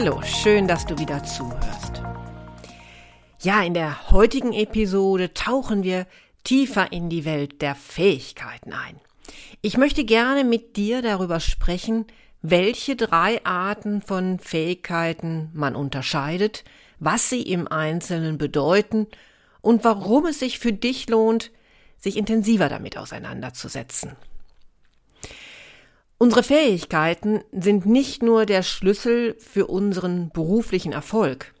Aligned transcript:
Hallo, 0.00 0.22
schön, 0.22 0.68
dass 0.68 0.86
du 0.86 0.96
wieder 0.96 1.24
zuhörst. 1.24 2.04
Ja, 3.40 3.64
in 3.64 3.74
der 3.74 4.12
heutigen 4.12 4.52
Episode 4.52 5.34
tauchen 5.34 5.82
wir 5.82 6.06
tiefer 6.44 6.92
in 6.92 7.10
die 7.10 7.24
Welt 7.24 7.62
der 7.62 7.74
Fähigkeiten 7.74 8.72
ein. 8.72 9.00
Ich 9.60 9.76
möchte 9.76 10.04
gerne 10.04 10.44
mit 10.44 10.76
dir 10.76 11.02
darüber 11.02 11.40
sprechen, 11.40 12.06
welche 12.42 12.94
drei 12.94 13.44
Arten 13.44 14.00
von 14.00 14.38
Fähigkeiten 14.38 15.50
man 15.52 15.74
unterscheidet, 15.74 16.62
was 17.00 17.28
sie 17.28 17.42
im 17.42 17.66
Einzelnen 17.66 18.38
bedeuten 18.38 19.08
und 19.62 19.82
warum 19.82 20.26
es 20.26 20.38
sich 20.38 20.60
für 20.60 20.72
dich 20.72 21.08
lohnt, 21.08 21.50
sich 21.98 22.16
intensiver 22.16 22.68
damit 22.68 22.96
auseinanderzusetzen. 22.96 24.12
Unsere 26.20 26.42
Fähigkeiten 26.42 27.44
sind 27.52 27.86
nicht 27.86 28.24
nur 28.24 28.44
der 28.44 28.64
Schlüssel 28.64 29.36
für 29.38 29.68
unseren 29.68 30.30
beruflichen 30.30 30.92
Erfolg. 30.92 31.54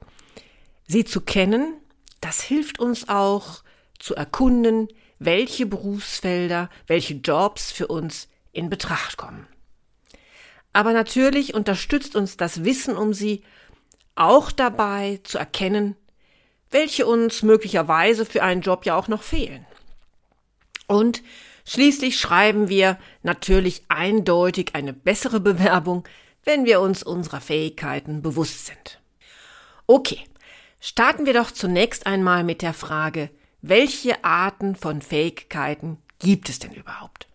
Sie 0.88 1.04
zu 1.04 1.20
kennen, 1.20 1.74
das 2.20 2.40
hilft 2.40 2.80
uns 2.80 3.08
auch 3.08 3.62
zu 4.00 4.16
erkunden, 4.16 4.88
welche 5.20 5.64
Berufsfelder, 5.64 6.70
welche 6.88 7.14
Jobs 7.14 7.70
für 7.70 7.86
uns 7.86 8.28
in 8.50 8.68
Betracht 8.68 9.16
kommen. 9.16 9.46
Aber 10.72 10.92
natürlich 10.92 11.54
unterstützt 11.54 12.16
uns 12.16 12.36
das 12.36 12.64
Wissen 12.64 12.96
um 12.96 13.14
sie 13.14 13.44
auch 14.16 14.50
dabei 14.50 15.20
zu 15.22 15.38
erkennen, 15.38 15.96
welche 16.70 17.06
uns 17.06 17.42
möglicherweise 17.42 18.26
für 18.26 18.42
einen 18.42 18.62
Job 18.62 18.84
ja 18.84 18.96
auch 18.96 19.06
noch 19.06 19.22
fehlen. 19.22 19.64
Und 20.88 21.22
Schließlich 21.68 22.18
schreiben 22.18 22.70
wir 22.70 22.98
natürlich 23.22 23.82
eindeutig 23.88 24.70
eine 24.74 24.94
bessere 24.94 25.38
Bewerbung, 25.38 26.08
wenn 26.42 26.64
wir 26.64 26.80
uns 26.80 27.02
unserer 27.02 27.42
Fähigkeiten 27.42 28.22
bewusst 28.22 28.64
sind. 28.64 29.02
Okay, 29.86 30.18
starten 30.80 31.26
wir 31.26 31.34
doch 31.34 31.50
zunächst 31.50 32.06
einmal 32.06 32.42
mit 32.42 32.62
der 32.62 32.72
Frage, 32.72 33.28
welche 33.60 34.24
Arten 34.24 34.76
von 34.76 35.02
Fähigkeiten 35.02 35.98
gibt 36.18 36.48
es 36.48 36.58
denn 36.58 36.72
überhaupt? 36.72 37.26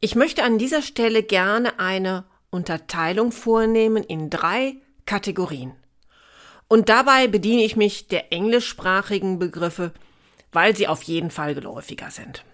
Ich 0.00 0.14
möchte 0.14 0.42
an 0.42 0.56
dieser 0.56 0.80
Stelle 0.80 1.22
gerne 1.22 1.78
eine 1.78 2.24
Unterteilung 2.48 3.32
vornehmen 3.32 4.02
in 4.02 4.30
drei 4.30 4.76
Kategorien. 5.04 5.74
Und 6.68 6.88
dabei 6.88 7.26
bediene 7.26 7.64
ich 7.64 7.76
mich 7.76 8.08
der 8.08 8.32
englischsprachigen 8.32 9.38
Begriffe, 9.38 9.92
weil 10.52 10.74
sie 10.74 10.88
auf 10.88 11.02
jeden 11.02 11.30
Fall 11.30 11.54
geläufiger 11.54 12.10
sind. 12.10 12.46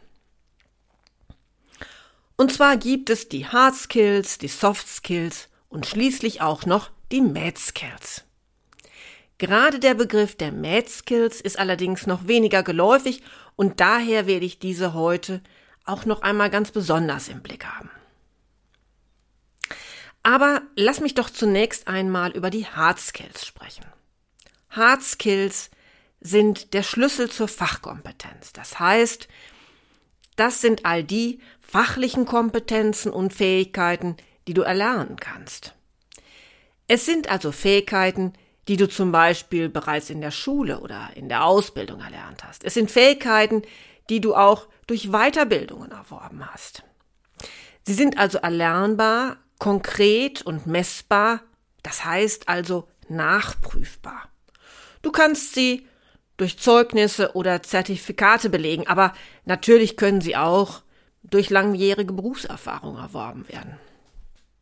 Und 2.41 2.51
zwar 2.51 2.79
gibt 2.79 3.11
es 3.11 3.29
die 3.29 3.47
Hard 3.47 3.75
Skills, 3.75 4.39
die 4.39 4.49
Soft 4.49 4.89
Skills 4.89 5.51
und 5.69 5.85
schließlich 5.85 6.41
auch 6.41 6.65
noch 6.65 6.91
die 7.13 7.21
Mad 7.21 7.59
Skills. 7.59 8.25
Gerade 9.37 9.79
der 9.79 9.93
Begriff 9.93 10.37
der 10.37 10.51
Mad 10.51 10.89
Skills 10.89 11.43
ist 11.43 11.59
allerdings 11.59 12.07
noch 12.07 12.29
weniger 12.29 12.63
geläufig 12.63 13.23
und 13.57 13.81
daher 13.81 14.27
werde 14.27 14.47
ich 14.47 14.59
diese 14.59 14.95
heute 14.95 15.43
auch 15.85 16.07
noch 16.07 16.23
einmal 16.23 16.49
ganz 16.49 16.71
besonders 16.71 17.29
im 17.29 17.43
Blick 17.43 17.67
haben. 17.67 17.91
Aber 20.23 20.63
lass 20.77 21.01
mich 21.01 21.13
doch 21.13 21.29
zunächst 21.29 21.89
einmal 21.89 22.31
über 22.31 22.49
die 22.49 22.67
Hard 22.67 23.01
Skills 23.01 23.45
sprechen. 23.45 23.85
Hard 24.71 25.03
Skills 25.03 25.71
sind 26.23 26.73
der 26.73 26.85
Schlüssel 26.85 27.29
zur 27.29 27.49
Fachkompetenz. 27.49 28.55
Das 28.55 28.79
heißt, 28.81 29.29
das 30.37 30.63
sind 30.63 30.87
all 30.87 31.05
die 31.05 31.43
fachlichen 31.71 32.27
Kompetenzen 32.27 33.13
und 33.13 33.33
Fähigkeiten, 33.33 34.17
die 34.49 34.55
du 34.55 34.63
erlernen 34.63 35.15
kannst. 35.21 35.77
Es 36.89 37.07
sind 37.07 37.31
also 37.31 37.53
Fähigkeiten, 37.53 38.33
die 38.67 38.77
du 38.77 38.89
zum 38.89 39.13
Beispiel 39.13 39.69
bereits 39.69 40.11
in 40.11 40.21
der 40.21 40.33
Schule 40.33 40.81
oder 40.81 41.11
in 41.15 41.29
der 41.29 41.45
Ausbildung 41.45 42.01
erlernt 42.01 42.43
hast. 42.43 42.65
Es 42.65 42.75
sind 42.75 42.91
Fähigkeiten, 42.91 43.63
die 44.09 44.21
du 44.21 44.35
auch 44.35 44.67
durch 44.89 45.13
Weiterbildungen 45.13 45.93
erworben 45.93 46.45
hast. 46.45 46.83
Sie 47.87 47.95
sind 47.95 48.19
also 48.19 48.39
erlernbar, 48.39 49.37
konkret 49.61 50.43
und 50.43 50.67
messbar, 50.67 51.41
das 51.85 52.05
heißt 52.05 52.49
also 52.49 52.89
nachprüfbar. 53.09 54.29
Du 55.03 55.13
kannst 55.13 55.55
sie 55.55 55.87
durch 56.37 56.59
Zeugnisse 56.59 57.37
oder 57.37 57.63
Zertifikate 57.63 58.51
belegen, 58.51 58.89
aber 58.89 59.13
natürlich 59.45 59.97
können 59.97 60.21
sie 60.21 60.37
auch 60.37 60.83
durch 61.23 61.51
langjährige 61.51 62.13
Berufserfahrung 62.13 62.97
erworben 62.97 63.49
werden. 63.49 63.79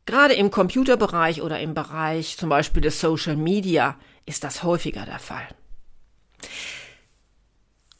Gerade 0.06 0.34
im 0.34 0.50
Computerbereich 0.50 1.42
oder 1.42 1.60
im 1.60 1.74
Bereich 1.74 2.36
zum 2.36 2.48
Beispiel 2.48 2.82
des 2.82 3.00
Social 3.00 3.36
Media 3.36 3.96
ist 4.24 4.42
das 4.42 4.62
häufiger 4.62 5.04
der 5.04 5.18
Fall. 5.18 5.46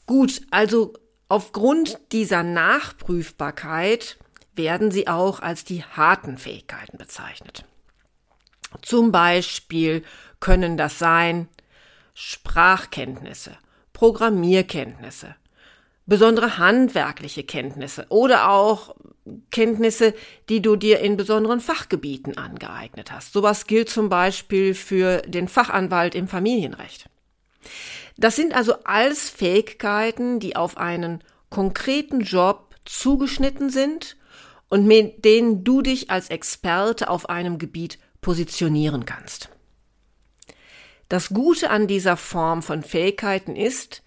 Gut, 0.05 0.41
also 0.49 0.93
aufgrund 1.27 1.99
dieser 2.11 2.41
Nachprüfbarkeit 2.41 4.17
werden 4.55 4.91
sie 4.91 5.07
auch 5.07 5.39
als 5.39 5.63
die 5.63 5.83
harten 5.83 6.37
Fähigkeiten 6.37 6.97
bezeichnet. 6.97 7.63
Zum 8.81 9.11
Beispiel 9.11 10.03
können 10.39 10.77
das 10.77 10.99
sein 10.99 11.47
Sprachkenntnisse, 12.13 13.55
Programmierkenntnisse, 13.93 15.35
besondere 16.09 16.57
handwerkliche 16.57 17.43
Kenntnisse 17.43 18.07
oder 18.09 18.49
auch 18.49 18.95
Kenntnisse, 19.51 20.13
die 20.49 20.61
du 20.61 20.75
dir 20.75 20.99
in 20.99 21.17
besonderen 21.17 21.59
Fachgebieten 21.59 22.37
angeeignet 22.37 23.11
hast. 23.11 23.31
Sowas 23.31 23.67
gilt 23.67 23.89
zum 23.89 24.09
Beispiel 24.09 24.73
für 24.73 25.21
den 25.21 25.47
Fachanwalt 25.47 26.15
im 26.15 26.27
Familienrecht. 26.27 27.09
Das 28.17 28.35
sind 28.35 28.55
also 28.55 28.73
alles 28.83 29.29
Fähigkeiten, 29.29 30.39
die 30.39 30.55
auf 30.55 30.77
einen 30.77 31.23
konkreten 31.49 32.21
Job 32.21 32.75
zugeschnitten 32.85 33.69
sind 33.69 34.17
und 34.67 34.85
mit 34.85 35.23
denen 35.25 35.63
du 35.63 35.81
dich 35.81 36.09
als 36.09 36.29
Experte 36.29 37.09
auf 37.09 37.29
einem 37.29 37.59
Gebiet 37.59 37.99
positionieren 38.21 39.05
kannst. 39.05 39.49
Das 41.07 41.29
Gute 41.29 41.69
an 41.69 41.87
dieser 41.87 42.17
Form 42.17 42.61
von 42.61 42.83
Fähigkeiten 42.83 43.55
ist, 43.55 44.03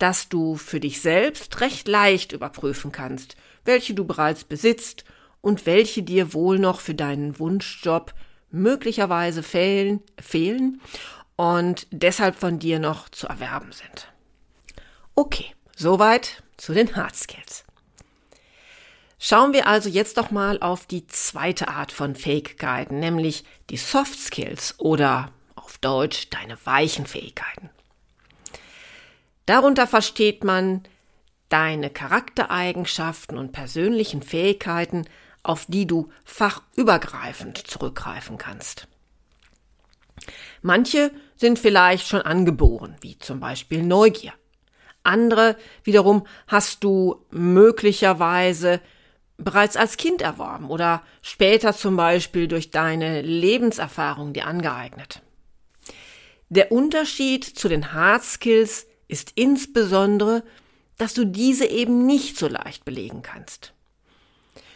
dass 0.00 0.28
du 0.28 0.56
für 0.56 0.80
dich 0.80 1.00
selbst 1.00 1.60
recht 1.60 1.86
leicht 1.86 2.32
überprüfen 2.32 2.90
kannst, 2.90 3.36
welche 3.64 3.94
du 3.94 4.04
bereits 4.04 4.44
besitzt 4.44 5.04
und 5.40 5.66
welche 5.66 6.02
dir 6.02 6.32
wohl 6.32 6.58
noch 6.58 6.80
für 6.80 6.94
deinen 6.94 7.38
Wunschjob 7.38 8.14
möglicherweise 8.50 9.42
fehlen, 9.42 10.00
fehlen 10.18 10.80
und 11.36 11.86
deshalb 11.90 12.36
von 12.36 12.58
dir 12.58 12.78
noch 12.78 13.08
zu 13.10 13.26
erwerben 13.26 13.72
sind. 13.72 14.12
Okay, 15.14 15.54
soweit 15.76 16.42
zu 16.56 16.72
den 16.72 16.96
Hard 16.96 17.16
Skills. 17.16 17.64
Schauen 19.18 19.52
wir 19.52 19.66
also 19.66 19.90
jetzt 19.90 20.16
doch 20.16 20.30
mal 20.30 20.60
auf 20.62 20.86
die 20.86 21.06
zweite 21.06 21.68
Art 21.68 21.92
von 21.92 22.14
Fähigkeiten, 22.14 23.00
nämlich 23.00 23.44
die 23.68 23.76
Soft 23.76 24.18
Skills 24.18 24.76
oder 24.78 25.30
auf 25.56 25.76
Deutsch 25.76 26.30
deine 26.30 26.56
weichen 26.64 27.04
Fähigkeiten. 27.04 27.68
Darunter 29.46 29.86
versteht 29.86 30.44
man 30.44 30.82
deine 31.48 31.90
Charaktereigenschaften 31.90 33.36
und 33.36 33.52
persönlichen 33.52 34.22
Fähigkeiten, 34.22 35.06
auf 35.42 35.66
die 35.66 35.86
du 35.86 36.10
fachübergreifend 36.24 37.58
zurückgreifen 37.58 38.38
kannst. 38.38 38.86
Manche 40.62 41.10
sind 41.36 41.58
vielleicht 41.58 42.06
schon 42.06 42.22
angeboren, 42.22 42.96
wie 43.00 43.18
zum 43.18 43.40
Beispiel 43.40 43.82
Neugier. 43.82 44.32
Andere 45.02 45.56
wiederum 45.82 46.26
hast 46.46 46.84
du 46.84 47.24
möglicherweise 47.30 48.80
bereits 49.38 49.76
als 49.76 49.96
Kind 49.96 50.20
erworben 50.20 50.68
oder 50.68 51.02
später 51.22 51.74
zum 51.74 51.96
Beispiel 51.96 52.46
durch 52.46 52.70
deine 52.70 53.22
Lebenserfahrung 53.22 54.34
dir 54.34 54.46
angeeignet. 54.46 55.22
Der 56.50 56.70
Unterschied 56.70 57.44
zu 57.44 57.68
den 57.68 57.92
Hard 57.94 58.22
Skills 58.22 58.86
ist 59.10 59.32
insbesondere, 59.34 60.42
dass 60.98 61.14
du 61.14 61.24
diese 61.24 61.66
eben 61.66 62.06
nicht 62.06 62.36
so 62.36 62.48
leicht 62.48 62.84
belegen 62.84 63.22
kannst. 63.22 63.72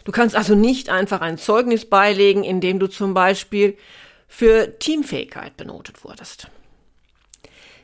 Du 0.03 0.11
kannst 0.11 0.35
also 0.35 0.55
nicht 0.55 0.89
einfach 0.89 1.21
ein 1.21 1.37
Zeugnis 1.37 1.89
beilegen, 1.89 2.43
in 2.43 2.61
dem 2.61 2.79
du 2.79 2.87
zum 2.87 3.13
Beispiel 3.13 3.77
für 4.27 4.77
Teamfähigkeit 4.77 5.57
benotet 5.57 6.03
wurdest. 6.03 6.47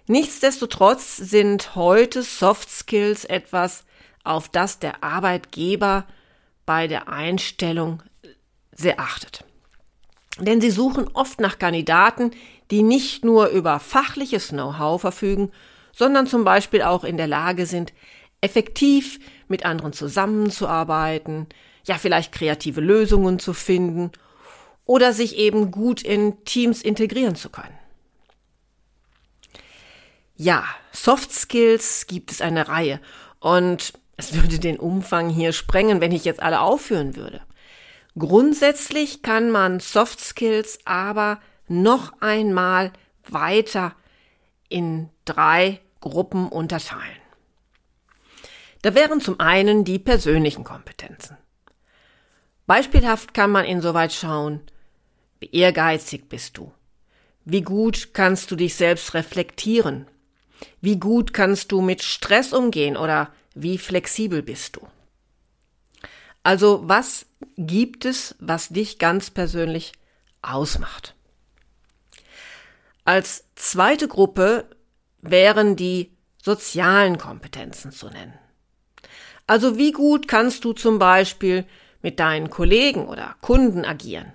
Nichtsdestotrotz 0.08 1.18
sind 1.18 1.76
heute 1.76 2.24
Soft 2.24 2.70
Skills 2.70 3.26
etwas, 3.26 3.86
auf 4.24 4.50
das 4.50 4.80
der 4.80 5.04
Arbeitgeber 5.04 6.06
bei 6.66 6.88
der 6.88 7.08
Einstellung 7.08 8.04
sehr 8.72 9.00
achtet. 9.00 9.44
Denn 10.40 10.62
sie 10.62 10.72
suchen 10.72 11.08
oft 11.14 11.40
nach 11.40 11.60
Kandidaten, 11.60 12.32
die 12.72 12.84
nicht 12.84 13.26
nur 13.26 13.48
über 13.48 13.80
fachliches 13.80 14.50
Know-how 14.50 15.00
verfügen, 15.00 15.52
sondern 15.94 16.28
zum 16.28 16.44
Beispiel 16.44 16.82
auch 16.82 17.04
in 17.04 17.18
der 17.18 17.28
Lage 17.28 17.66
sind, 17.66 17.94
effektiv 18.42 19.20
mit 19.48 19.66
anderen 19.66 19.94
zusammenzuarbeiten, 19.94 21.48
ja 21.86 21.98
vielleicht 21.98 22.32
kreative 22.32 22.82
Lösungen 22.82 23.40
zu 23.40 23.54
finden 23.54 24.12
oder 24.86 25.14
sich 25.14 25.38
eben 25.38 25.72
gut 25.72 26.02
in 26.02 26.44
Teams 26.46 26.82
integrieren 26.82 27.36
zu 27.36 27.50
können. 27.50 27.78
Ja, 30.36 30.66
Soft 30.92 31.32
Skills 31.32 32.08
gibt 32.08 32.32
es 32.32 32.42
eine 32.42 32.68
Reihe 32.68 33.00
und 33.40 33.94
es 34.18 34.34
würde 34.34 34.60
den 34.60 34.80
Umfang 34.80 35.30
hier 35.30 35.54
sprengen, 35.54 36.02
wenn 36.02 36.12
ich 36.12 36.26
jetzt 36.26 36.42
alle 36.42 36.62
aufführen 36.62 37.16
würde. 37.16 37.42
Grundsätzlich 38.18 39.22
kann 39.22 39.52
man 39.52 39.80
Soft 39.80 40.20
Skills 40.20 40.80
aber 40.86 41.40
noch 41.68 42.14
einmal 42.22 42.92
weiter 43.28 43.96
in 44.72 45.10
drei 45.26 45.80
Gruppen 46.00 46.48
unterteilen. 46.48 47.22
Da 48.82 48.96
wären 48.96 49.22
zum 49.22 49.40
einen 49.40 49.84
die 49.84 50.00
persönlichen 50.00 50.64
Kompetenzen. 50.64 51.38
Beispielhaft 52.66 53.34
kann 53.34 53.52
man 53.52 53.66
insoweit 53.66 54.14
schauen, 54.14 54.62
wie 55.40 55.52
ehrgeizig 55.52 56.30
bist 56.30 56.58
du? 56.58 56.72
Wie 57.44 57.62
gut 57.62 58.14
kannst 58.14 58.52
du 58.52 58.56
dich 58.56 58.76
selbst 58.76 59.14
reflektieren? 59.14 60.08
Wie 60.80 61.00
gut 61.00 61.34
kannst 61.34 61.72
du 61.72 61.82
mit 61.82 62.04
Stress 62.04 62.54
umgehen 62.54 62.98
oder 62.98 63.32
wie 63.54 63.78
flexibel 63.78 64.42
bist 64.42 64.78
du? 64.78 64.88
Also 66.44 66.88
was 66.88 67.26
gibt 67.58 68.06
es, 68.06 68.36
was 68.40 68.70
dich 68.70 69.00
ganz 69.00 69.30
persönlich 69.30 69.94
ausmacht? 70.42 71.16
Als 73.04 73.46
zweite 73.56 74.08
Gruppe 74.08 74.66
wären 75.22 75.76
die 75.76 76.12
sozialen 76.42 77.18
Kompetenzen 77.18 77.92
zu 77.92 78.10
nennen. 78.10 78.34
Also 79.48 79.78
wie 79.78 79.92
gut 79.92 80.28
kannst 80.28 80.64
du 80.66 80.74
zum 80.74 81.00
Beispiel 81.00 81.66
mit 82.02 82.20
deinen 82.20 82.50
Kollegen 82.50 83.08
oder 83.08 83.36
Kunden 83.42 83.86
agieren? 83.86 84.34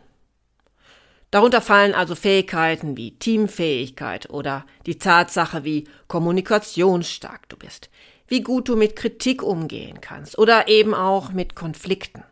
Darunter 1.31 1.61
fallen 1.61 1.95
also 1.95 2.15
Fähigkeiten 2.15 2.97
wie 2.97 3.17
Teamfähigkeit 3.19 4.31
oder 4.31 4.65
die 4.87 4.99
Tatsache, 4.99 5.65
wie 5.65 5.85
kommunikationsstark 6.09 7.49
du 7.49 7.57
bist, 7.57 7.91
wie 8.29 8.43
gut 8.43 8.69
du 8.69 8.77
mit 8.77 8.97
Kritik 8.97 9.43
umgehen 9.43 10.01
kannst 10.01 10.39
oder 10.39 10.69
eben 10.69 10.95
auch 10.95 11.33
mit 11.33 11.55
Konflikten. 11.55 12.23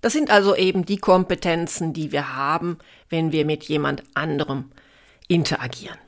Das 0.00 0.12
sind 0.12 0.30
also 0.30 0.56
eben 0.56 0.84
die 0.84 0.98
Kompetenzen, 0.98 1.92
die 1.92 2.10
wir 2.10 2.34
haben, 2.36 2.78
wenn 3.08 3.30
wir 3.30 3.44
mit 3.44 3.64
jemand 3.64 4.02
anderem 4.14 4.72
interagieren. 5.32 5.98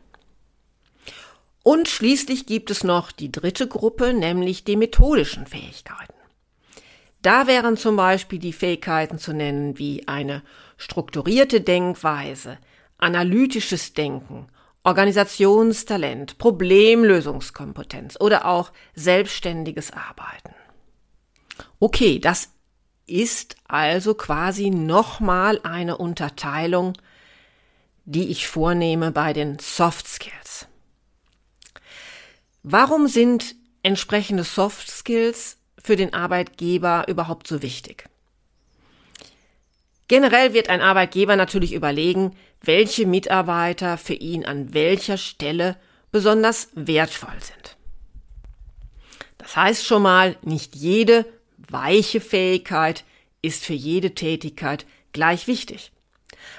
Und 1.63 1.89
schließlich 1.89 2.47
gibt 2.47 2.71
es 2.71 2.85
noch 2.85 3.11
die 3.11 3.33
dritte 3.33 3.67
Gruppe, 3.67 4.13
nämlich 4.13 4.65
die 4.65 4.77
methodischen 4.77 5.47
Fähigkeiten. 5.47 6.13
Da 7.23 7.47
wären 7.47 7.79
zum 7.79 7.97
Beispiel 7.97 8.39
die 8.39 8.53
Fähigkeiten 8.53 9.19
zu 9.19 9.33
nennen 9.33 9.79
wie 9.79 10.07
eine 10.07 10.43
strukturierte 10.77 11.63
Denkweise, 11.63 12.59
analytisches 12.99 13.95
Denken, 13.95 14.49
Organisationstalent, 14.83 16.37
Problemlösungskompetenz 16.37 18.19
oder 18.21 18.45
auch 18.45 18.73
selbstständiges 18.95 19.91
Arbeiten. 19.91 20.55
Okay, 21.81 22.19
das 22.19 22.51
ist 23.07 23.57
also 23.67 24.15
quasi 24.15 24.69
nochmal 24.69 25.61
eine 25.63 25.97
Unterteilung, 25.97 26.93
die 28.05 28.29
ich 28.29 28.47
vornehme 28.47 29.13
bei 29.13 29.33
den 29.33 29.59
Soft 29.59 30.07
Skills. 30.07 30.67
Warum 32.63 33.09
sind 33.09 33.55
entsprechende 33.83 34.45
Soft 34.45 34.91
Skills 34.91 35.59
für 35.83 35.97
den 35.97 36.15
Arbeitgeber 36.15 37.07
überhaupt 37.09 37.47
so 37.47 37.63
wichtig? 37.63 38.09
Generell 40.09 40.53
wird 40.53 40.69
ein 40.69 40.81
Arbeitgeber 40.81 41.37
natürlich 41.37 41.73
überlegen, 41.73 42.37
welche 42.63 43.07
Mitarbeiter 43.07 43.97
für 43.97 44.15
ihn 44.15 44.45
an 44.45 44.75
welcher 44.75 45.17
Stelle 45.17 45.77
besonders 46.11 46.69
wertvoll 46.75 47.41
sind. 47.41 47.77
Das 49.39 49.57
heißt 49.57 49.85
schon 49.85 50.03
mal, 50.03 50.37
nicht 50.43 50.75
jede 50.75 51.27
weiche 51.69 52.21
Fähigkeit 52.21 53.05
ist 53.43 53.65
für 53.65 53.75
jede 53.75 54.15
Tätigkeit 54.15 54.87
gleich 55.13 55.47
wichtig. 55.47 55.91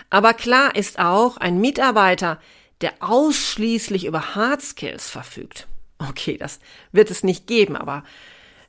Aber 0.09 0.33
klar 0.33 0.75
ist 0.75 0.99
auch, 0.99 1.37
ein 1.37 1.59
Mitarbeiter, 1.59 2.39
der 2.81 2.93
ausschließlich 2.99 4.05
über 4.05 4.35
Hard 4.35 4.61
Skills 4.61 5.09
verfügt. 5.09 5.67
Okay, 5.97 6.37
das 6.37 6.59
wird 6.91 7.09
es 7.11 7.23
nicht 7.23 7.47
geben, 7.47 7.75
aber 7.75 8.03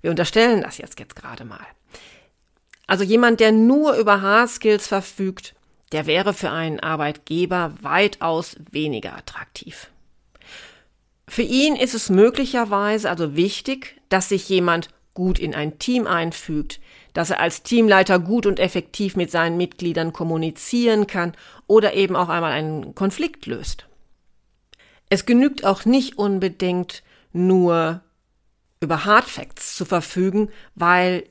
wir 0.01 0.11
unterstellen 0.11 0.63
das 0.63 0.79
jetzt, 0.79 0.99
jetzt 1.01 1.17
gerade 1.17 1.45
mal. 1.45 1.67
Also 2.87 3.03
jemand, 3.03 3.41
der 3.41 3.53
nur 3.53 3.95
über 3.95 4.21
Hard 4.21 4.51
Skills 4.51 4.87
verfügt, 4.87 5.55
der 5.93 6.07
wäre 6.07 6.35
für 6.35 6.51
einen 6.51 6.81
Arbeitgeber 6.81 7.75
weitaus 7.81 8.57
weniger 8.71 9.17
attraktiv. 9.17 9.91
Für 11.29 11.43
ihn 11.43 11.75
ist 11.75 11.95
es 11.95 12.09
möglicherweise 12.09 13.11
also 13.11 13.35
wichtig, 13.35 14.01
dass 14.09 14.29
sich 14.29 14.49
jemand 14.49 14.89
gut 15.15 15.39
in 15.39 15.55
ein 15.55 15.79
Team 15.79 16.07
einfügt, 16.07 16.81
dass 17.17 17.31
er 17.31 17.41
als 17.41 17.63
Teamleiter 17.63 18.19
gut 18.19 18.45
und 18.45 18.61
effektiv 18.61 19.17
mit 19.17 19.31
seinen 19.31 19.57
Mitgliedern 19.57 20.13
kommunizieren 20.13 21.07
kann 21.07 21.33
oder 21.67 21.95
eben 21.95 22.15
auch 22.15 22.29
einmal 22.29 22.53
einen 22.53 22.95
Konflikt 22.95 23.47
löst. 23.47 23.87
Es 25.09 25.25
genügt 25.25 25.65
auch 25.65 25.87
nicht 25.87 26.19
unbedingt 26.19 27.03
nur 27.33 28.03
über 28.81 29.07
Hard 29.07 29.25
Facts 29.25 29.77
zu 29.77 29.87
verfügen, 29.87 30.51
weil 30.75 31.25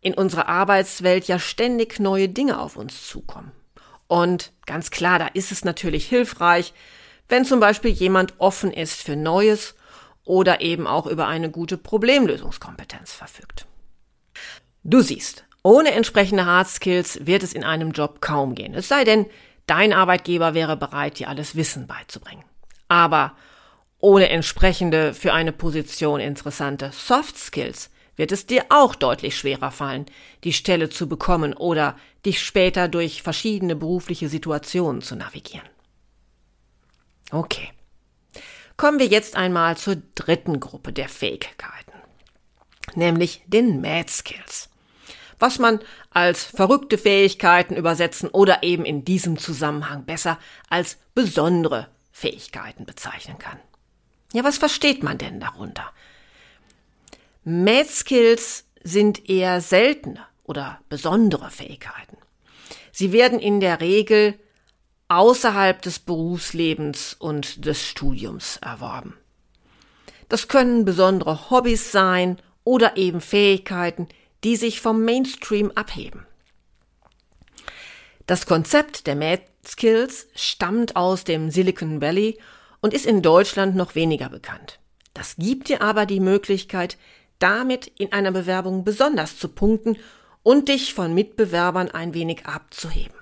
in 0.00 0.14
unserer 0.14 0.48
Arbeitswelt 0.48 1.26
ja 1.26 1.40
ständig 1.40 1.98
neue 1.98 2.28
Dinge 2.28 2.60
auf 2.60 2.76
uns 2.76 3.08
zukommen. 3.08 3.50
Und 4.06 4.52
ganz 4.66 4.92
klar, 4.92 5.18
da 5.18 5.26
ist 5.26 5.50
es 5.50 5.64
natürlich 5.64 6.06
hilfreich, 6.06 6.72
wenn 7.28 7.44
zum 7.44 7.58
Beispiel 7.58 7.90
jemand 7.90 8.34
offen 8.38 8.72
ist 8.72 9.02
für 9.02 9.16
Neues 9.16 9.74
oder 10.24 10.60
eben 10.60 10.86
auch 10.86 11.08
über 11.08 11.26
eine 11.26 11.50
gute 11.50 11.76
Problemlösungskompetenz 11.76 13.12
verfügt. 13.12 13.66
Du 14.84 15.00
siehst, 15.00 15.44
ohne 15.62 15.92
entsprechende 15.92 16.44
Hard 16.44 16.68
Skills 16.68 17.26
wird 17.26 17.42
es 17.42 17.54
in 17.54 17.64
einem 17.64 17.92
Job 17.92 18.20
kaum 18.20 18.54
gehen. 18.54 18.74
Es 18.74 18.88
sei 18.88 19.04
denn, 19.04 19.26
dein 19.66 19.94
Arbeitgeber 19.94 20.52
wäre 20.52 20.76
bereit, 20.76 21.18
dir 21.18 21.28
alles 21.28 21.56
Wissen 21.56 21.86
beizubringen. 21.86 22.44
Aber 22.88 23.34
ohne 23.98 24.28
entsprechende 24.28 25.14
für 25.14 25.32
eine 25.32 25.52
Position 25.52 26.20
interessante 26.20 26.90
Soft 26.92 27.38
Skills 27.38 27.90
wird 28.16 28.30
es 28.30 28.44
dir 28.44 28.66
auch 28.68 28.94
deutlich 28.94 29.38
schwerer 29.38 29.70
fallen, 29.70 30.04
die 30.44 30.52
Stelle 30.52 30.90
zu 30.90 31.08
bekommen 31.08 31.54
oder 31.54 31.96
dich 32.26 32.42
später 32.42 32.88
durch 32.88 33.22
verschiedene 33.22 33.74
berufliche 33.74 34.28
Situationen 34.28 35.00
zu 35.00 35.16
navigieren. 35.16 35.68
Okay. 37.30 37.70
Kommen 38.76 38.98
wir 38.98 39.06
jetzt 39.06 39.36
einmal 39.36 39.78
zur 39.78 39.96
dritten 40.14 40.60
Gruppe 40.60 40.92
der 40.92 41.08
Fähigkeiten, 41.08 41.92
nämlich 42.94 43.42
den 43.46 43.80
Mad 43.80 44.10
Skills, 44.10 44.68
was 45.38 45.58
man 45.58 45.80
als 46.10 46.44
verrückte 46.44 46.98
Fähigkeiten 46.98 47.76
übersetzen 47.76 48.28
oder 48.28 48.62
eben 48.62 48.84
in 48.84 49.04
diesem 49.04 49.38
Zusammenhang 49.38 50.04
besser 50.04 50.38
als 50.68 50.98
besondere 51.14 51.88
Fähigkeiten 52.12 52.86
bezeichnen 52.86 53.38
kann. 53.38 53.58
Ja, 54.32 54.44
was 54.44 54.58
versteht 54.58 55.02
man 55.02 55.18
denn 55.18 55.40
darunter? 55.40 55.90
Mad 57.44 57.88
Skills 57.88 58.64
sind 58.82 59.28
eher 59.28 59.60
seltene 59.60 60.26
oder 60.44 60.80
besondere 60.88 61.50
Fähigkeiten. 61.50 62.18
Sie 62.92 63.12
werden 63.12 63.38
in 63.38 63.60
der 63.60 63.80
Regel 63.80 64.38
außerhalb 65.08 65.82
des 65.82 65.98
Berufslebens 65.98 67.14
und 67.18 67.66
des 67.66 67.82
Studiums 67.82 68.58
erworben. 68.58 69.14
Das 70.28 70.48
können 70.48 70.84
besondere 70.84 71.50
Hobbys 71.50 71.92
sein 71.92 72.38
oder 72.64 72.96
eben 72.96 73.20
Fähigkeiten, 73.20 74.08
die 74.44 74.56
sich 74.56 74.80
vom 74.80 75.04
Mainstream 75.04 75.72
abheben. 75.74 76.26
Das 78.26 78.46
Konzept 78.46 79.06
der 79.06 79.16
Mad 79.16 79.42
Skills 79.66 80.28
stammt 80.34 80.96
aus 80.96 81.24
dem 81.24 81.50
Silicon 81.50 82.00
Valley 82.00 82.38
und 82.80 82.94
ist 82.94 83.06
in 83.06 83.22
Deutschland 83.22 83.74
noch 83.76 83.94
weniger 83.94 84.28
bekannt. 84.28 84.78
Das 85.14 85.36
gibt 85.36 85.68
dir 85.68 85.82
aber 85.82 86.06
die 86.06 86.20
Möglichkeit, 86.20 86.98
damit 87.38 87.86
in 87.98 88.12
einer 88.12 88.32
Bewerbung 88.32 88.84
besonders 88.84 89.38
zu 89.38 89.48
punkten 89.48 89.96
und 90.42 90.68
dich 90.68 90.94
von 90.94 91.14
Mitbewerbern 91.14 91.90
ein 91.90 92.14
wenig 92.14 92.46
abzuheben. 92.46 93.16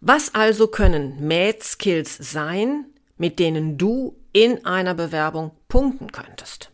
Was 0.00 0.34
also 0.34 0.66
können 0.66 1.26
Mad 1.26 1.58
Skills 1.62 2.16
sein, 2.16 2.86
mit 3.18 3.38
denen 3.38 3.76
du 3.78 4.16
in 4.32 4.64
einer 4.64 4.94
Bewerbung 4.94 5.52
punkten 5.68 6.10
könntest? 6.10 6.69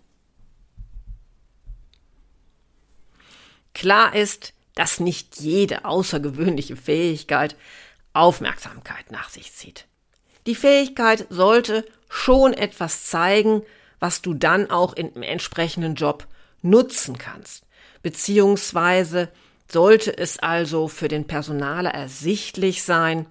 Klar 3.76 4.14
ist, 4.14 4.54
dass 4.74 5.00
nicht 5.00 5.38
jede 5.38 5.84
außergewöhnliche 5.84 6.76
Fähigkeit 6.76 7.56
Aufmerksamkeit 8.14 9.10
nach 9.10 9.28
sich 9.28 9.52
zieht. 9.52 9.84
Die 10.46 10.54
Fähigkeit 10.54 11.26
sollte 11.28 11.84
schon 12.08 12.54
etwas 12.54 13.04
zeigen, 13.04 13.60
was 14.00 14.22
du 14.22 14.32
dann 14.32 14.70
auch 14.70 14.94
im 14.94 15.22
entsprechenden 15.22 15.94
Job 15.94 16.26
nutzen 16.62 17.18
kannst. 17.18 17.64
Beziehungsweise 18.00 19.30
sollte 19.70 20.16
es 20.16 20.38
also 20.38 20.88
für 20.88 21.08
den 21.08 21.26
Personaler 21.26 21.90
ersichtlich 21.90 22.82
sein, 22.82 23.26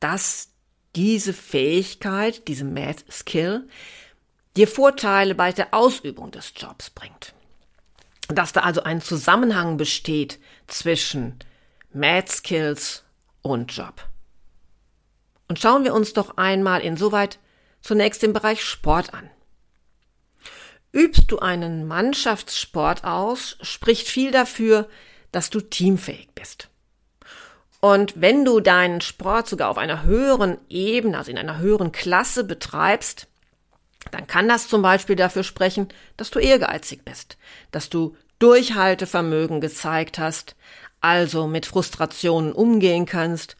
dass 0.00 0.48
diese 0.94 1.34
Fähigkeit, 1.34 2.48
diese 2.48 2.64
Mad 2.64 3.02
Skill, 3.10 3.68
dir 4.56 4.68
Vorteile 4.68 5.34
bei 5.34 5.52
der 5.52 5.74
Ausübung 5.74 6.30
des 6.30 6.54
Jobs 6.56 6.88
bringt. 6.88 7.35
Dass 8.28 8.52
da 8.52 8.60
also 8.60 8.82
ein 8.82 9.00
Zusammenhang 9.00 9.76
besteht 9.76 10.38
zwischen 10.66 11.38
Mad 11.92 12.30
Skills 12.30 13.04
und 13.42 13.72
Job. 13.72 14.08
Und 15.48 15.60
schauen 15.60 15.84
wir 15.84 15.94
uns 15.94 16.12
doch 16.12 16.36
einmal 16.36 16.80
insoweit 16.80 17.38
zunächst 17.80 18.22
den 18.22 18.32
Bereich 18.32 18.64
Sport 18.64 19.14
an. 19.14 19.30
Übst 20.92 21.30
du 21.30 21.38
einen 21.38 21.86
Mannschaftssport 21.86 23.04
aus, 23.04 23.58
spricht 23.60 24.08
viel 24.08 24.30
dafür, 24.30 24.88
dass 25.30 25.50
du 25.50 25.60
teamfähig 25.60 26.30
bist. 26.34 26.68
Und 27.80 28.20
wenn 28.20 28.44
du 28.44 28.60
deinen 28.60 29.00
Sport 29.00 29.48
sogar 29.48 29.68
auf 29.68 29.78
einer 29.78 30.02
höheren 30.02 30.58
Ebene, 30.68 31.18
also 31.18 31.30
in 31.30 31.38
einer 31.38 31.58
höheren 31.58 31.92
Klasse 31.92 32.44
betreibst, 32.44 33.28
dann 34.10 34.26
kann 34.26 34.48
das 34.48 34.68
zum 34.68 34.82
Beispiel 34.82 35.16
dafür 35.16 35.44
sprechen, 35.44 35.88
dass 36.16 36.30
du 36.30 36.38
ehrgeizig 36.38 37.04
bist, 37.04 37.36
dass 37.70 37.90
du 37.90 38.16
Durchhaltevermögen 38.38 39.60
gezeigt 39.60 40.18
hast, 40.18 40.56
also 41.00 41.46
mit 41.46 41.66
Frustrationen 41.66 42.52
umgehen 42.52 43.06
kannst 43.06 43.56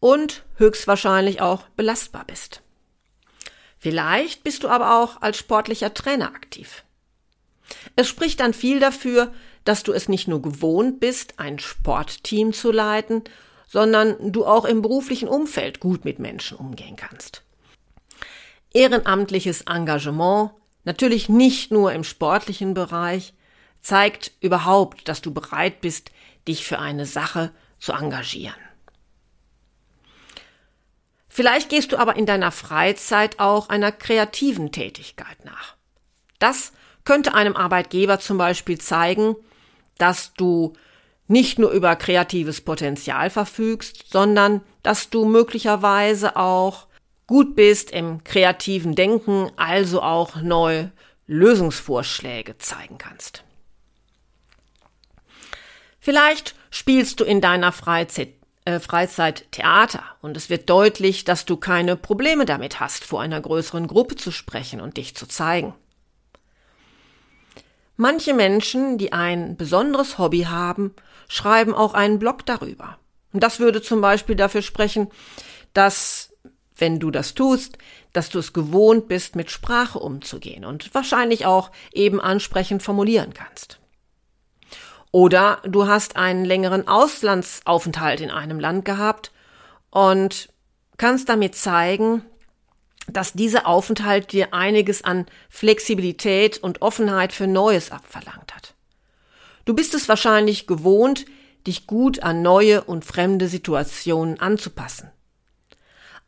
und 0.00 0.44
höchstwahrscheinlich 0.56 1.40
auch 1.40 1.62
belastbar 1.76 2.24
bist. 2.26 2.62
Vielleicht 3.78 4.44
bist 4.44 4.62
du 4.62 4.68
aber 4.68 5.02
auch 5.02 5.20
als 5.20 5.36
sportlicher 5.36 5.92
Trainer 5.92 6.34
aktiv. 6.34 6.84
Es 7.96 8.08
spricht 8.08 8.40
dann 8.40 8.54
viel 8.54 8.80
dafür, 8.80 9.32
dass 9.64 9.82
du 9.82 9.92
es 9.92 10.08
nicht 10.08 10.28
nur 10.28 10.42
gewohnt 10.42 11.00
bist, 11.00 11.38
ein 11.38 11.58
Sportteam 11.58 12.52
zu 12.52 12.70
leiten, 12.70 13.24
sondern 13.66 14.32
du 14.32 14.46
auch 14.46 14.64
im 14.64 14.82
beruflichen 14.82 15.28
Umfeld 15.28 15.80
gut 15.80 16.04
mit 16.04 16.18
Menschen 16.18 16.56
umgehen 16.56 16.96
kannst. 16.96 17.42
Ehrenamtliches 18.74 19.62
Engagement, 19.62 20.50
natürlich 20.84 21.28
nicht 21.28 21.70
nur 21.70 21.92
im 21.92 22.04
sportlichen 22.04 22.74
Bereich, 22.74 23.32
zeigt 23.80 24.32
überhaupt, 24.40 25.08
dass 25.08 25.22
du 25.22 25.32
bereit 25.32 25.80
bist, 25.80 26.10
dich 26.46 26.66
für 26.66 26.78
eine 26.78 27.06
Sache 27.06 27.52
zu 27.78 27.92
engagieren. 27.92 28.54
Vielleicht 31.28 31.68
gehst 31.68 31.92
du 31.92 31.98
aber 31.98 32.16
in 32.16 32.26
deiner 32.26 32.52
Freizeit 32.52 33.40
auch 33.40 33.68
einer 33.68 33.92
kreativen 33.92 34.72
Tätigkeit 34.72 35.44
nach. 35.44 35.74
Das 36.38 36.72
könnte 37.04 37.34
einem 37.34 37.56
Arbeitgeber 37.56 38.20
zum 38.20 38.38
Beispiel 38.38 38.80
zeigen, 38.80 39.36
dass 39.98 40.34
du 40.34 40.74
nicht 41.26 41.58
nur 41.58 41.70
über 41.70 41.96
kreatives 41.96 42.60
Potenzial 42.60 43.30
verfügst, 43.30 44.10
sondern 44.10 44.62
dass 44.82 45.10
du 45.10 45.24
möglicherweise 45.24 46.36
auch 46.36 46.86
gut 47.26 47.56
bist 47.56 47.90
im 47.90 48.24
kreativen 48.24 48.94
Denken, 48.94 49.50
also 49.56 50.02
auch 50.02 50.36
neue 50.36 50.92
Lösungsvorschläge 51.26 52.58
zeigen 52.58 52.98
kannst. 52.98 53.44
Vielleicht 56.00 56.54
spielst 56.70 57.20
du 57.20 57.24
in 57.24 57.40
deiner 57.40 57.72
Freizeit, 57.72 58.34
äh, 58.66 58.78
Freizeit 58.78 59.50
Theater 59.52 60.02
und 60.20 60.36
es 60.36 60.50
wird 60.50 60.68
deutlich, 60.68 61.24
dass 61.24 61.46
du 61.46 61.56
keine 61.56 61.96
Probleme 61.96 62.44
damit 62.44 62.78
hast, 62.78 63.04
vor 63.04 63.22
einer 63.22 63.40
größeren 63.40 63.86
Gruppe 63.86 64.16
zu 64.16 64.30
sprechen 64.30 64.82
und 64.82 64.98
dich 64.98 65.16
zu 65.16 65.26
zeigen. 65.26 65.74
Manche 67.96 68.34
Menschen, 68.34 68.98
die 68.98 69.12
ein 69.12 69.56
besonderes 69.56 70.18
Hobby 70.18 70.42
haben, 70.42 70.94
schreiben 71.28 71.74
auch 71.74 71.94
einen 71.94 72.18
Blog 72.18 72.44
darüber. 72.44 72.98
Und 73.32 73.42
das 73.42 73.60
würde 73.60 73.82
zum 73.82 74.00
Beispiel 74.00 74.36
dafür 74.36 74.62
sprechen, 74.62 75.08
dass, 75.72 76.33
wenn 76.76 76.98
du 76.98 77.10
das 77.10 77.34
tust, 77.34 77.78
dass 78.12 78.30
du 78.30 78.38
es 78.38 78.52
gewohnt 78.52 79.08
bist, 79.08 79.36
mit 79.36 79.50
Sprache 79.50 79.98
umzugehen 79.98 80.64
und 80.64 80.94
wahrscheinlich 80.94 81.46
auch 81.46 81.70
eben 81.92 82.20
ansprechend 82.20 82.82
formulieren 82.82 83.32
kannst. 83.34 83.78
Oder 85.12 85.62
du 85.64 85.86
hast 85.86 86.16
einen 86.16 86.44
längeren 86.44 86.88
Auslandsaufenthalt 86.88 88.20
in 88.20 88.30
einem 88.30 88.58
Land 88.58 88.84
gehabt 88.84 89.30
und 89.90 90.48
kannst 90.96 91.28
damit 91.28 91.54
zeigen, 91.54 92.24
dass 93.06 93.32
dieser 93.32 93.66
Aufenthalt 93.66 94.32
dir 94.32 94.54
einiges 94.54 95.04
an 95.04 95.26
Flexibilität 95.48 96.58
und 96.58 96.82
Offenheit 96.82 97.32
für 97.32 97.46
Neues 97.46 97.92
abverlangt 97.92 98.54
hat. 98.54 98.74
Du 99.64 99.74
bist 99.74 99.94
es 99.94 100.08
wahrscheinlich 100.08 100.66
gewohnt, 100.66 101.26
dich 101.66 101.86
gut 101.86 102.22
an 102.22 102.42
neue 102.42 102.82
und 102.82 103.04
fremde 103.04 103.48
Situationen 103.48 104.40
anzupassen. 104.40 105.10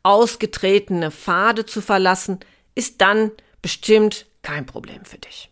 Ausgetretene 0.03 1.11
Pfade 1.11 1.65
zu 1.65 1.81
verlassen, 1.81 2.39
ist 2.75 3.01
dann 3.01 3.31
bestimmt 3.61 4.25
kein 4.41 4.65
Problem 4.65 5.03
für 5.03 5.17
dich. 5.17 5.49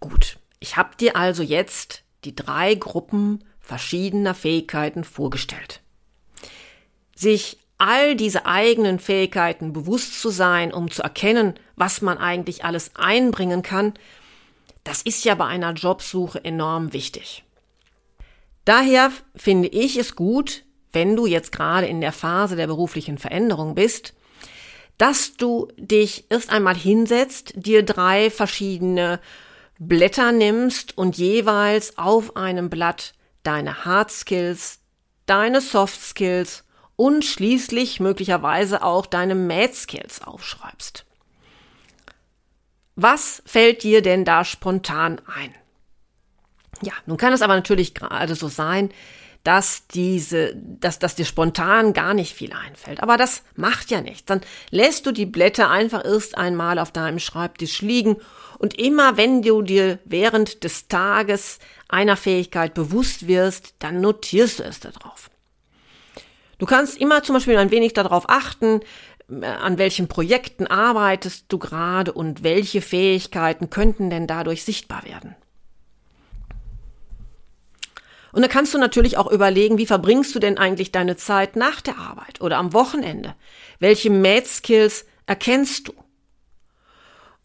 Gut, 0.00 0.38
ich 0.58 0.76
habe 0.76 0.96
dir 0.96 1.16
also 1.16 1.42
jetzt 1.42 2.02
die 2.24 2.34
drei 2.34 2.74
Gruppen 2.74 3.44
verschiedener 3.60 4.34
Fähigkeiten 4.34 5.04
vorgestellt. 5.04 5.80
Sich 7.14 7.58
all 7.78 8.14
diese 8.14 8.44
eigenen 8.44 8.98
Fähigkeiten 8.98 9.72
bewusst 9.72 10.20
zu 10.20 10.28
sein, 10.28 10.72
um 10.72 10.90
zu 10.90 11.02
erkennen, 11.02 11.54
was 11.76 12.02
man 12.02 12.18
eigentlich 12.18 12.64
alles 12.64 12.94
einbringen 12.94 13.62
kann, 13.62 13.94
das 14.84 15.02
ist 15.02 15.24
ja 15.24 15.34
bei 15.34 15.46
einer 15.46 15.72
Jobsuche 15.72 16.44
enorm 16.44 16.92
wichtig. 16.92 17.44
Daher 18.64 19.10
finde 19.34 19.68
ich 19.68 19.96
es 19.96 20.14
gut, 20.16 20.64
wenn 20.92 21.16
du 21.16 21.26
jetzt 21.26 21.52
gerade 21.52 21.86
in 21.86 22.00
der 22.00 22.12
Phase 22.12 22.56
der 22.56 22.66
beruflichen 22.66 23.18
Veränderung 23.18 23.74
bist, 23.74 24.14
dass 24.98 25.36
du 25.36 25.68
dich 25.76 26.26
erst 26.30 26.50
einmal 26.50 26.76
hinsetzt, 26.76 27.52
dir 27.56 27.82
drei 27.82 28.30
verschiedene 28.30 29.20
Blätter 29.78 30.30
nimmst 30.30 30.98
und 30.98 31.16
jeweils 31.16 31.96
auf 31.96 32.36
einem 32.36 32.68
Blatt 32.68 33.14
deine 33.42 33.86
Hard 33.86 34.10
Skills, 34.10 34.80
deine 35.24 35.62
Soft 35.62 36.00
Skills 36.00 36.64
und 36.96 37.24
schließlich 37.24 37.98
möglicherweise 37.98 38.82
auch 38.82 39.06
deine 39.06 39.34
Mad 39.34 39.72
Skills 39.72 40.20
aufschreibst. 40.20 41.06
Was 42.94 43.42
fällt 43.46 43.82
dir 43.82 44.02
denn 44.02 44.26
da 44.26 44.44
spontan 44.44 45.22
ein? 45.34 45.54
Ja, 46.82 46.92
nun 47.06 47.16
kann 47.16 47.32
es 47.32 47.40
aber 47.40 47.54
natürlich 47.54 47.94
gerade 47.94 48.34
so 48.34 48.48
sein, 48.48 48.90
dass 49.44 49.86
diese, 49.86 50.54
dass, 50.54 50.98
dass 50.98 51.14
dir 51.14 51.24
spontan 51.24 51.92
gar 51.92 52.14
nicht 52.14 52.34
viel 52.34 52.52
einfällt. 52.52 53.02
Aber 53.02 53.16
das 53.16 53.42
macht 53.56 53.90
ja 53.90 54.00
nichts. 54.00 54.26
Dann 54.26 54.42
lässt 54.70 55.06
du 55.06 55.12
die 55.12 55.26
Blätter 55.26 55.70
einfach 55.70 56.04
erst 56.04 56.36
einmal 56.36 56.78
auf 56.78 56.92
deinem 56.92 57.18
Schreibtisch 57.18 57.80
liegen 57.80 58.16
und 58.58 58.78
immer 58.78 59.16
wenn 59.16 59.40
du 59.40 59.62
dir 59.62 59.98
während 60.04 60.64
des 60.64 60.88
Tages 60.88 61.58
einer 61.88 62.16
Fähigkeit 62.16 62.74
bewusst 62.74 63.26
wirst, 63.26 63.74
dann 63.78 64.02
notierst 64.02 64.58
du 64.58 64.64
es 64.64 64.80
darauf. 64.80 65.30
Du 66.58 66.66
kannst 66.66 66.98
immer 66.98 67.22
zum 67.22 67.36
Beispiel 67.36 67.56
ein 67.56 67.70
wenig 67.70 67.94
darauf 67.94 68.28
achten, 68.28 68.82
äh, 69.30 69.46
an 69.46 69.78
welchen 69.78 70.08
Projekten 70.08 70.66
arbeitest 70.66 71.46
du 71.48 71.58
gerade 71.58 72.12
und 72.12 72.42
welche 72.42 72.82
Fähigkeiten 72.82 73.70
könnten 73.70 74.10
denn 74.10 74.26
dadurch 74.26 74.62
sichtbar 74.62 75.04
werden. 75.04 75.34
Und 78.32 78.42
dann 78.42 78.50
kannst 78.50 78.74
du 78.74 78.78
natürlich 78.78 79.16
auch 79.16 79.30
überlegen, 79.30 79.78
wie 79.78 79.86
verbringst 79.86 80.34
du 80.34 80.38
denn 80.38 80.58
eigentlich 80.58 80.92
deine 80.92 81.16
Zeit 81.16 81.56
nach 81.56 81.80
der 81.80 81.98
Arbeit 81.98 82.40
oder 82.40 82.58
am 82.58 82.72
Wochenende? 82.72 83.34
Welche 83.78 84.10
Mad 84.10 84.46
Skills 84.46 85.06
erkennst 85.26 85.88
du? 85.88 85.92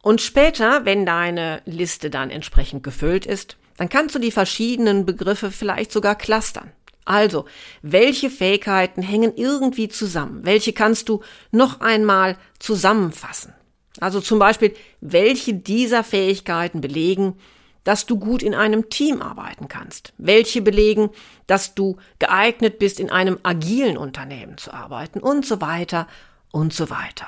Und 0.02 0.22
später, 0.22 0.86
wenn 0.86 1.06
deine 1.06 1.62
Liste 1.66 2.10
dann 2.10 2.30
entsprechend 2.30 2.84
gefüllt 2.84 3.26
ist, 3.26 3.58
dann 3.78 3.90
kannst 3.90 4.14
du 4.16 4.20
die 4.20 4.32
verschiedenen 4.32 5.06
Begriffe 5.06 5.52
vielleicht 5.52 5.92
sogar 5.92 6.16
clustern. 6.16 6.72
Also, 7.06 7.46
welche 7.82 8.30
Fähigkeiten 8.30 9.02
hängen 9.02 9.34
irgendwie 9.36 9.90
zusammen? 9.90 10.42
Welche 10.44 10.74
kannst 10.74 11.10
du 11.10 11.22
noch 11.52 11.82
einmal 11.82 12.38
zusammenfassen? 12.60 13.54
Also 14.00 14.20
zum 14.20 14.40
Beispiel, 14.40 14.74
welche 15.02 15.54
dieser 15.54 16.04
Fähigkeiten 16.04 16.82
belegen, 16.82 17.38
dass 17.86 18.06
du 18.06 18.20
gut 18.20 18.44
in 18.44 18.54
einem 18.54 18.90
Team 18.90 19.22
arbeiten 19.22 19.70
kannst? 19.70 20.12
Welche 20.18 20.62
belegen, 20.62 21.12
dass 21.48 21.74
du 21.74 21.96
geeignet 22.20 22.78
bist, 22.78 23.00
in 23.00 23.10
einem 23.10 23.40
agilen 23.44 23.96
Unternehmen 23.96 24.58
zu 24.58 24.74
arbeiten 24.74 25.22
und 25.22 25.46
so 25.46 25.62
weiter 25.62 26.08
und 26.52 26.74
so 26.74 26.90
weiter. 26.90 27.28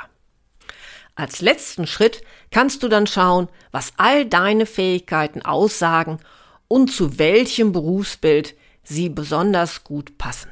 Als 1.15 1.41
letzten 1.41 1.87
Schritt 1.87 2.21
kannst 2.51 2.83
du 2.83 2.89
dann 2.89 3.07
schauen, 3.07 3.47
was 3.71 3.93
all 3.97 4.25
deine 4.25 4.65
Fähigkeiten 4.65 5.41
aussagen 5.41 6.19
und 6.67 6.91
zu 6.91 7.17
welchem 7.17 7.71
Berufsbild 7.71 8.55
sie 8.83 9.09
besonders 9.09 9.83
gut 9.83 10.17
passen. 10.17 10.51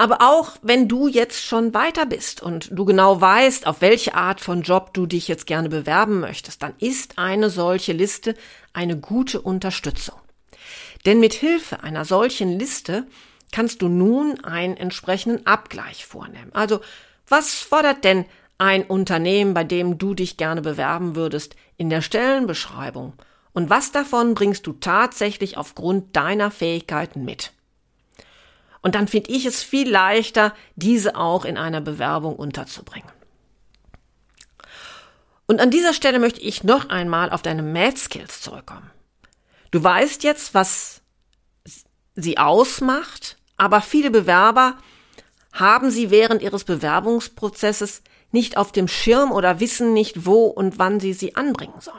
Aber 0.00 0.22
auch 0.22 0.56
wenn 0.62 0.88
du 0.88 1.08
jetzt 1.08 1.44
schon 1.44 1.74
weiter 1.74 2.06
bist 2.06 2.40
und 2.40 2.70
du 2.72 2.86
genau 2.86 3.20
weißt, 3.20 3.66
auf 3.66 3.82
welche 3.82 4.14
Art 4.14 4.40
von 4.40 4.62
Job 4.62 4.94
du 4.94 5.04
dich 5.04 5.28
jetzt 5.28 5.46
gerne 5.46 5.68
bewerben 5.68 6.20
möchtest, 6.20 6.62
dann 6.62 6.72
ist 6.78 7.18
eine 7.18 7.50
solche 7.50 7.92
Liste 7.92 8.34
eine 8.72 8.96
gute 8.96 9.42
Unterstützung. 9.42 10.18
Denn 11.04 11.20
mit 11.20 11.34
Hilfe 11.34 11.82
einer 11.82 12.06
solchen 12.06 12.58
Liste 12.58 13.06
kannst 13.52 13.82
du 13.82 13.88
nun 13.88 14.42
einen 14.42 14.78
entsprechenden 14.78 15.46
Abgleich 15.46 16.06
vornehmen. 16.06 16.50
Also, 16.54 16.80
was 17.28 17.56
fordert 17.56 18.02
denn 18.02 18.24
ein 18.56 18.84
Unternehmen, 18.84 19.52
bei 19.52 19.64
dem 19.64 19.98
du 19.98 20.14
dich 20.14 20.38
gerne 20.38 20.62
bewerben 20.62 21.14
würdest, 21.14 21.56
in 21.76 21.90
der 21.90 22.00
Stellenbeschreibung? 22.00 23.12
Und 23.52 23.68
was 23.68 23.92
davon 23.92 24.32
bringst 24.32 24.66
du 24.66 24.72
tatsächlich 24.72 25.58
aufgrund 25.58 26.16
deiner 26.16 26.50
Fähigkeiten 26.50 27.22
mit? 27.26 27.52
Und 28.82 28.94
dann 28.94 29.08
finde 29.08 29.30
ich 29.30 29.44
es 29.44 29.62
viel 29.62 29.90
leichter, 29.90 30.54
diese 30.76 31.16
auch 31.16 31.44
in 31.44 31.56
einer 31.56 31.80
Bewerbung 31.80 32.36
unterzubringen. 32.36 33.10
Und 35.46 35.60
an 35.60 35.70
dieser 35.70 35.92
Stelle 35.92 36.18
möchte 36.18 36.40
ich 36.40 36.64
noch 36.64 36.88
einmal 36.88 37.30
auf 37.30 37.42
deine 37.42 37.62
Math 37.62 37.98
Skills 37.98 38.40
zurückkommen. 38.40 38.90
Du 39.70 39.82
weißt 39.82 40.22
jetzt, 40.22 40.54
was 40.54 41.02
sie 42.14 42.38
ausmacht, 42.38 43.36
aber 43.56 43.80
viele 43.80 44.10
Bewerber 44.10 44.78
haben 45.52 45.90
sie 45.90 46.10
während 46.10 46.42
ihres 46.42 46.64
Bewerbungsprozesses 46.64 48.02
nicht 48.30 48.56
auf 48.56 48.72
dem 48.72 48.88
Schirm 48.88 49.32
oder 49.32 49.60
wissen 49.60 49.92
nicht, 49.92 50.24
wo 50.24 50.44
und 50.44 50.78
wann 50.78 51.00
sie 51.00 51.12
sie 51.12 51.34
anbringen 51.34 51.80
sollen. 51.80 51.96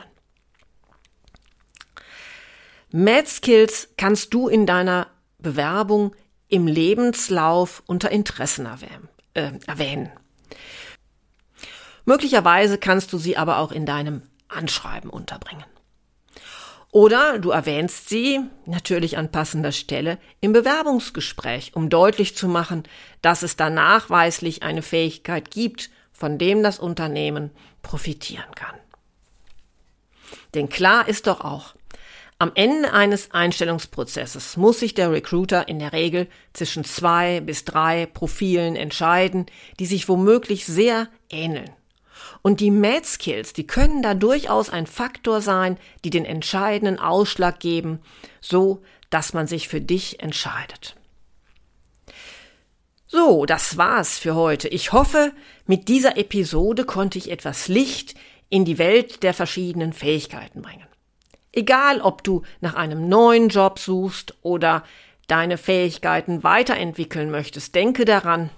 Math 2.91 3.27
Skills 3.27 3.89
kannst 3.97 4.33
du 4.33 4.47
in 4.47 4.65
deiner 4.65 5.07
Bewerbung 5.39 6.15
im 6.51 6.67
Lebenslauf 6.67 7.81
unter 7.87 8.11
Interessen 8.11 8.67
äh, 9.33 9.51
erwähnen. 9.65 10.11
Möglicherweise 12.05 12.77
kannst 12.77 13.13
du 13.13 13.17
sie 13.17 13.37
aber 13.37 13.57
auch 13.59 13.71
in 13.71 13.85
deinem 13.85 14.23
Anschreiben 14.49 15.09
unterbringen. 15.09 15.65
Oder 16.91 17.39
du 17.39 17.51
erwähnst 17.51 18.09
sie, 18.09 18.41
natürlich 18.65 19.17
an 19.17 19.31
passender 19.31 19.71
Stelle, 19.71 20.17
im 20.41 20.51
Bewerbungsgespräch, 20.51 21.71
um 21.73 21.89
deutlich 21.89 22.35
zu 22.35 22.49
machen, 22.49 22.83
dass 23.21 23.43
es 23.43 23.55
da 23.55 23.69
nachweislich 23.69 24.61
eine 24.61 24.81
Fähigkeit 24.81 25.51
gibt, 25.51 25.89
von 26.11 26.37
dem 26.37 26.63
das 26.63 26.79
Unternehmen 26.79 27.51
profitieren 27.81 28.53
kann. 28.55 28.75
Denn 30.53 30.67
klar 30.67 31.07
ist 31.07 31.27
doch 31.27 31.39
auch, 31.39 31.75
am 32.41 32.53
Ende 32.55 32.91
eines 32.91 33.29
Einstellungsprozesses 33.29 34.57
muss 34.57 34.79
sich 34.79 34.95
der 34.95 35.11
Recruiter 35.11 35.67
in 35.67 35.77
der 35.77 35.93
Regel 35.93 36.27
zwischen 36.53 36.83
zwei 36.83 37.39
bis 37.39 37.65
drei 37.65 38.07
Profilen 38.07 38.75
entscheiden, 38.75 39.45
die 39.79 39.85
sich 39.85 40.09
womöglich 40.09 40.65
sehr 40.65 41.07
ähneln. 41.29 41.69
Und 42.41 42.59
die 42.59 42.71
Math 42.71 43.05
Skills, 43.05 43.53
die 43.53 43.67
können 43.67 44.01
da 44.01 44.15
durchaus 44.15 44.71
ein 44.71 44.87
Faktor 44.87 45.41
sein, 45.41 45.77
die 46.03 46.09
den 46.09 46.25
entscheidenden 46.25 46.97
Ausschlag 46.97 47.59
geben, 47.59 47.99
so 48.39 48.81
dass 49.11 49.33
man 49.33 49.45
sich 49.45 49.67
für 49.67 49.79
dich 49.79 50.19
entscheidet. 50.19 50.95
So, 53.05 53.45
das 53.45 53.77
war's 53.77 54.17
für 54.17 54.33
heute. 54.33 54.67
Ich 54.67 54.93
hoffe, 54.93 55.31
mit 55.67 55.89
dieser 55.89 56.17
Episode 56.17 56.85
konnte 56.85 57.19
ich 57.19 57.29
etwas 57.29 57.67
Licht 57.67 58.15
in 58.49 58.65
die 58.65 58.79
Welt 58.79 59.21
der 59.21 59.35
verschiedenen 59.35 59.93
Fähigkeiten 59.93 60.63
bringen. 60.63 60.90
Egal, 61.53 62.01
ob 62.01 62.23
du 62.23 62.43
nach 62.61 62.75
einem 62.75 63.09
neuen 63.09 63.49
Job 63.49 63.77
suchst 63.79 64.35
oder 64.41 64.83
deine 65.27 65.57
Fähigkeiten 65.57 66.43
weiterentwickeln 66.43 67.29
möchtest, 67.29 67.75
denke 67.75 68.05
daran, 68.05 68.49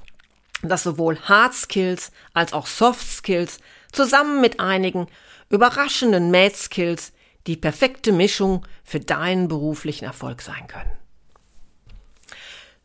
dass 0.61 0.83
sowohl 0.83 1.19
Hard 1.19 1.53
Skills 1.53 2.11
als 2.33 2.53
auch 2.53 2.67
Soft 2.67 3.05
Skills 3.05 3.59
zusammen 3.91 4.41
mit 4.41 4.59
einigen 4.59 5.07
überraschenden 5.49 6.31
Math 6.31 6.55
Skills 6.55 7.13
die 7.47 7.57
perfekte 7.57 8.11
Mischung 8.11 8.65
für 8.83 8.99
deinen 8.99 9.47
beruflichen 9.47 10.05
Erfolg 10.05 10.41
sein 10.41 10.67
können. 10.67 10.91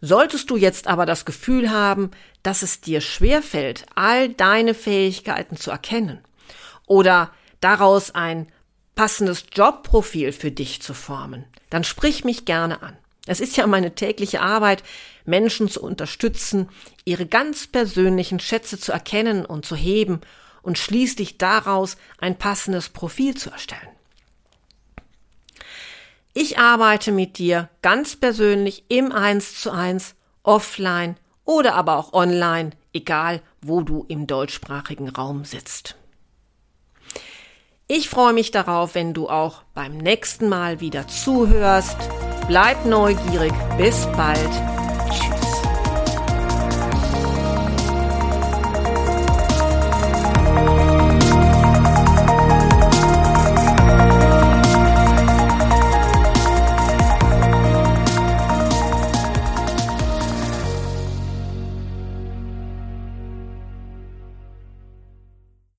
Solltest 0.00 0.50
du 0.50 0.56
jetzt 0.56 0.86
aber 0.86 1.06
das 1.06 1.24
Gefühl 1.24 1.70
haben, 1.70 2.10
dass 2.42 2.62
es 2.62 2.80
dir 2.80 3.00
schwerfällt, 3.00 3.86
all 3.94 4.28
deine 4.28 4.74
Fähigkeiten 4.74 5.56
zu 5.56 5.70
erkennen 5.70 6.20
oder 6.86 7.32
daraus 7.60 8.14
ein 8.14 8.48
passendes 8.98 9.44
Jobprofil 9.52 10.32
für 10.32 10.50
dich 10.50 10.82
zu 10.82 10.92
formen, 10.92 11.44
dann 11.70 11.84
sprich 11.84 12.24
mich 12.24 12.46
gerne 12.46 12.82
an. 12.82 12.96
Es 13.28 13.38
ist 13.38 13.56
ja 13.56 13.64
meine 13.68 13.94
tägliche 13.94 14.40
Arbeit, 14.40 14.82
Menschen 15.24 15.68
zu 15.68 15.80
unterstützen, 15.80 16.68
ihre 17.04 17.24
ganz 17.24 17.68
persönlichen 17.68 18.40
Schätze 18.40 18.76
zu 18.76 18.90
erkennen 18.90 19.46
und 19.46 19.64
zu 19.64 19.76
heben 19.76 20.20
und 20.62 20.78
schließlich 20.78 21.38
daraus 21.38 21.96
ein 22.18 22.38
passendes 22.38 22.88
Profil 22.88 23.36
zu 23.36 23.50
erstellen. 23.50 23.88
Ich 26.34 26.58
arbeite 26.58 27.12
mit 27.12 27.38
dir 27.38 27.68
ganz 27.82 28.16
persönlich 28.16 28.82
im 28.88 29.12
Eins 29.12 29.60
zu 29.60 29.70
eins, 29.70 30.16
offline 30.42 31.16
oder 31.44 31.76
aber 31.76 31.98
auch 31.98 32.14
online, 32.14 32.70
egal 32.92 33.42
wo 33.60 33.80
du 33.82 34.04
im 34.08 34.26
deutschsprachigen 34.26 35.08
Raum 35.08 35.44
sitzt. 35.44 35.97
Ich 37.90 38.10
freue 38.10 38.34
mich 38.34 38.50
darauf, 38.50 38.94
wenn 38.94 39.14
du 39.14 39.30
auch 39.30 39.62
beim 39.72 39.96
nächsten 39.96 40.50
Mal 40.50 40.80
wieder 40.80 41.08
zuhörst. 41.08 41.96
Bleib 42.46 42.84
neugierig. 42.84 43.54
Bis 43.78 44.06
bald. 44.14 44.77